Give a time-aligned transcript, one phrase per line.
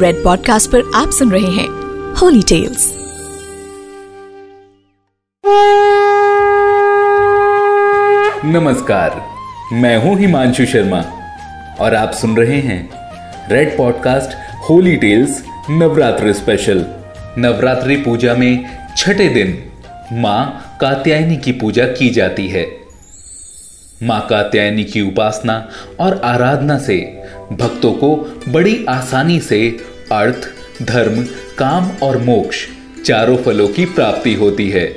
[0.00, 1.68] Red podcast पर आप सुन रहे हैं
[2.14, 2.94] होली टेल्स
[8.44, 9.22] नमस्कार,
[9.72, 11.04] मैं हूँ हिमांशु शर्मा
[11.80, 12.90] और आप सुन रहे हैं
[13.50, 14.30] Red podcast
[14.70, 16.86] Holy Tales Navratri special
[17.38, 19.64] Navratri puja में छठे दिन
[20.12, 22.66] माँ कात्यायनी की पूजा की जाती है।
[24.02, 25.68] माँ कात्यायनी की उपासना
[26.00, 28.16] और आराधना से भक्तों को
[28.48, 29.78] बड़ी आसानी से
[30.12, 30.48] अर्थ,
[30.82, 31.24] धर्म,
[31.58, 32.66] काम और मोक्ष
[33.04, 34.96] चारों फलों की प्राप्ति होती है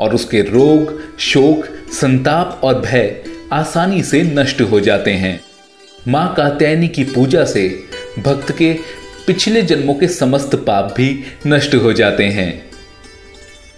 [0.00, 5.40] और उसके रोग, शोक, संताप और भय आसानी से नष्ट हो जाते हैं।
[6.08, 7.82] माँ कात्यायनी की पूजा से
[8.18, 8.72] भक्त के
[9.26, 12.70] पिछले जन्मों के समस्त पाप भी नष्ट हो जाते हैं।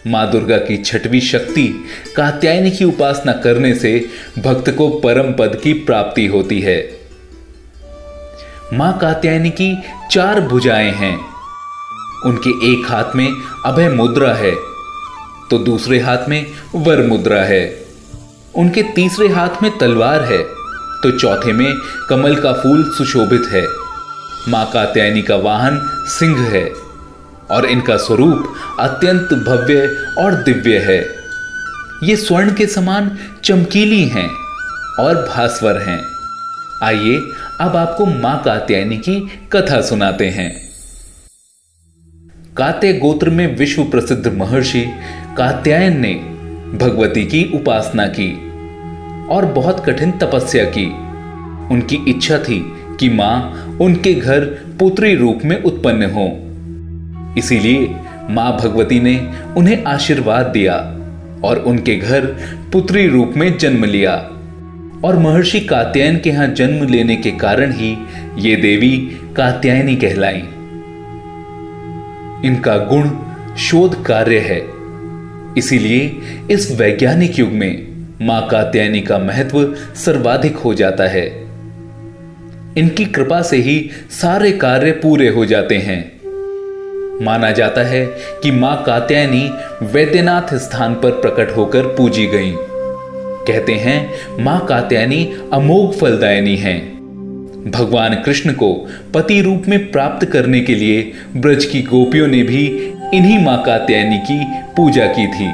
[0.07, 1.85] माँ दुर्गा की छठवीं शक्ति
[2.17, 7.02] कात्यायनी की उपासना करने से भक्त को परम पद की प्राप्ति होती है।
[8.73, 9.75] माँ कात्यायनी की
[10.11, 11.15] चार भुजाएँ हैं।
[12.27, 13.29] उनके एक हाथ में
[13.67, 14.55] अभय मुद्रा है
[15.51, 17.65] तो दूसरे हाथ में वर मुद्रा है।
[18.55, 20.43] उनके तीसरे हाथ में तलवार है
[21.03, 21.75] तो चौथे में
[22.11, 23.67] कमल का फूल सुशोभित है।
[24.49, 25.79] माँ कात्यायनी का वाहन
[26.11, 26.65] सिंह है
[27.51, 29.87] और इनका स्वरूप अत्यंत भव्य
[30.19, 31.01] और दिव्य है।
[32.05, 34.29] ये स्वर्ण के समान चमकीली हैं
[35.01, 36.12] और भास्वर हैं।
[36.83, 37.17] आइए,
[37.61, 40.51] अब आपको माँ कात्यायनी की कथा सुनाते हैं।
[42.57, 44.85] कात्य गोत्र में विश्व प्रसिद्ध महर्षि
[45.37, 46.15] कात्यायन ने
[46.79, 48.33] भगवती की उपासना की
[49.29, 50.87] और बहुत कठिन तपस्या की।
[51.75, 52.61] उनकी इच्छा थी
[53.01, 54.45] कि माँ उनके घर
[54.79, 56.27] पुत्री रूप में उत्पन्न हो।
[57.39, 57.97] इसीलिए
[58.31, 59.17] माँ भगवती ने
[59.57, 60.77] उन्हें आशीर्वाद दिया
[61.45, 62.27] और उनके घर
[62.73, 64.29] पुत्री रूप में जन्म लिया।
[65.05, 67.97] और महर्षि कात्यायन के यहाँ जन्म लेने के कारण ही
[68.39, 70.43] ये देवी कात्यायनी कहलाई।
[72.49, 73.11] इनका गुण
[73.57, 74.61] शोध कार्य है।
[75.59, 76.21] इसीलिए
[76.51, 77.87] इस वैज्ञानिक युग में
[78.23, 81.27] माँ कात्यायनी का महत्व सर्वाधिक हो जाता है।
[82.77, 86.23] इनकी कृपा से ही सारे कार्य पूरे हो जाते हैं।
[87.25, 88.07] माना जाता है
[88.43, 89.51] कि माँ कात्यायनी
[89.87, 92.55] वैद्यनाथ स्थान पर प्रकट होकर पूजी गई।
[93.49, 94.11] कहते हैं,
[94.41, 96.93] माँ कात्यायनी अमोघ फलदायनी हैं।
[97.71, 102.67] भगवान कृष्ण को पति रूप में प्राप्त करने के लिए ब्रज की गोपियों ने भी
[103.15, 104.45] इन्हीं माँ कात्यायनी की
[104.77, 105.49] पूजा की थी।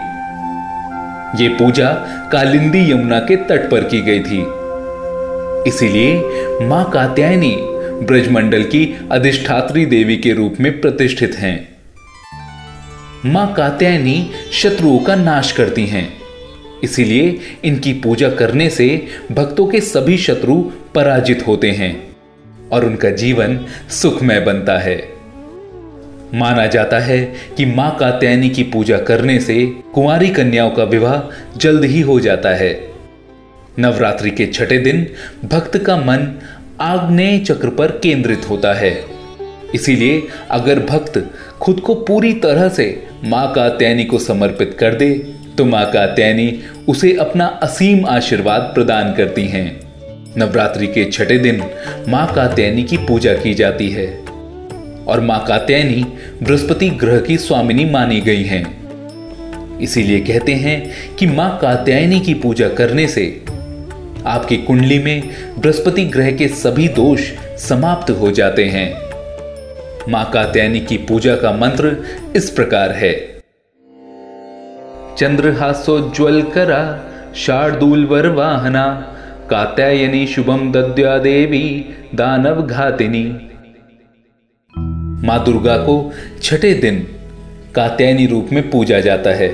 [1.42, 1.88] ये पूजा
[2.32, 4.44] कालिंदी यमुना के तट पर की गई थी।
[5.68, 6.22] इसीलिए
[6.62, 7.56] माँ कात्यायनी
[8.06, 11.68] ब्रजमंडल की अधिष्ठात्री देवी के रूप में प्रतिष्ठित हैं।
[13.26, 16.17] माँ कात्यायनी शत्रुओं का नाश करती हैं।
[16.84, 20.56] इसीलिए इनकी पूजा करने से भक्तों के सभी शत्रु
[20.94, 22.16] पराजित होते हैं
[22.72, 24.96] और उनका जीवन सुखमय बनता है।
[26.34, 31.20] माना जाता है कि माँ कात्यायनी की पूजा करने से कुंवारी कन्याओं का विवाह
[31.58, 32.88] जल्द ही हो जाता है।
[33.78, 35.06] नवरात्रि के छठे दिन
[35.44, 36.40] भक्त का मन
[36.80, 39.04] आग्नेय चक्र पर केंद्रित होता है।
[39.74, 41.30] इसीलिए अगर भक्त
[41.60, 47.16] खुद को पूरी तरह से माँ कात्यायनी को समर्पित कर दे तो माँ कात्यायनी उसे
[47.16, 49.80] अपना असीम आशीर्वाद प्रदान करती हैं।
[50.36, 51.62] नवरात्रि के छठे दिन
[52.08, 54.06] माँ कात्यायनी की पूजा की जाती है
[55.04, 56.04] और माँ कात्यायनी
[56.42, 62.68] बृहस्पति ग्रह की स्वामिनी मानी गई हैं। इसीलिए कहते हैं कि माँ कात्यायनी की पूजा
[62.68, 63.44] करने से
[64.26, 67.20] आपकी कुंडली में बृहस्पति ग्रह के सभी दोष
[67.58, 68.90] समाप्त हो जाते हैं।
[70.08, 71.96] माँ कात्यायनी की पूजा का मंत्र
[72.36, 73.27] इस प्रकार है।
[75.18, 77.04] चंद्रहासोज्वल करा,
[77.36, 79.14] शार्दूल वर वाहना,
[79.50, 81.84] कात्यायनी शुभम दद्या देवी,
[82.14, 83.24] दानव घातिनी।
[85.26, 86.12] माँ दुर्गा को
[86.42, 87.06] छठे दिन
[87.74, 89.48] कात्यायनी रूप में पूजा जाता है।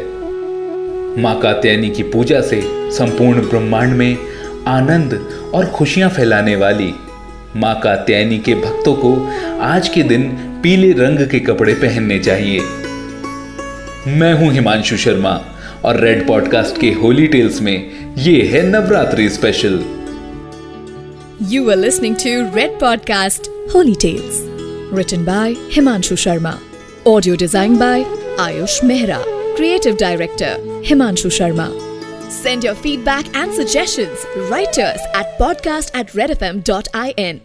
[1.22, 2.60] माँ कात्यायनी की पूजा से
[2.90, 4.16] संपूर्ण ब्रह्मांड में
[4.66, 6.94] आनंद और खुशियाँ फैलाने वाली
[7.56, 10.28] माँ कात्यायनी के भक्तों को आज के दिन
[10.62, 12.60] पीले रंग के कपड़े पहनने चाहिए।
[14.08, 15.44] मैं हूँ हिमांशु शर्मा।
[15.84, 19.78] और रेड पॉडकास्ट के होली टेल्स में ये है Navratri special
[21.52, 24.40] you are listening to Red podcast Holy Tales
[24.98, 26.58] written by Himanshu Sharma
[27.06, 28.04] audio design by
[28.40, 29.22] Ayush Mehra
[29.56, 31.68] creative director Himanshu Sharma
[32.34, 34.24] Send your feedback and suggestions.
[34.50, 37.43] Write to us at podcast at redfm.in.